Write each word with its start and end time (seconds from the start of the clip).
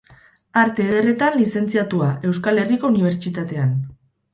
Arte 0.61 0.85
Ederretan 0.85 1.37
lizentziatua 1.43 2.11
Euskal 2.31 2.67
Herriko 2.67 2.95
Unibertsitatean. 2.95 3.83